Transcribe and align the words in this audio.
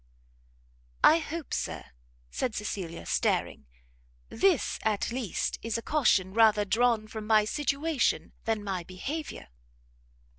"I 1.03 1.19
hope, 1.19 1.53
Sir," 1.53 1.83
said 2.31 2.55
Cecilia, 2.55 3.05
staring, 3.05 3.67
"this 4.29 4.79
at 4.81 5.11
least 5.11 5.59
is 5.61 5.77
a 5.77 5.83
caution 5.83 6.33
rather 6.33 6.65
drawn 6.65 7.07
from 7.07 7.27
my 7.27 7.45
situation 7.45 8.33
than 8.45 8.63
my 8.63 8.83
behaviour?" 8.83 9.49